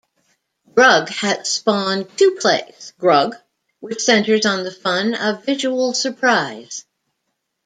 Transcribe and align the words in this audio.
Grug 0.73 1.09
has 1.09 1.47
spawned 1.51 2.07
two 2.17 2.35
plays, 2.41 2.91
"Grug" 2.99 3.39
which 3.81 4.01
"centers 4.01 4.47
on 4.47 4.63
the 4.63 4.71
fun 4.71 5.13
of 5.13 5.45
visual 5.45 5.93
surprise. 5.93 6.85